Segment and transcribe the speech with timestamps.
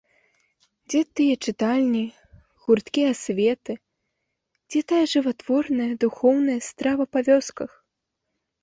[0.93, 2.01] Дзе тыя чытальні,
[2.63, 3.73] гурткі асветы,
[4.73, 7.69] дзе тая жыватворная духоўная страва па вёсках?